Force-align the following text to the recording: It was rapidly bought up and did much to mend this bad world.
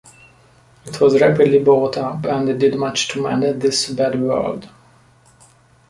It 0.83 0.99
was 0.99 1.21
rapidly 1.21 1.59
bought 1.59 1.95
up 1.95 2.25
and 2.25 2.59
did 2.59 2.73
much 2.73 3.07
to 3.09 3.21
mend 3.21 3.61
this 3.61 3.87
bad 3.91 4.19
world. 4.19 4.67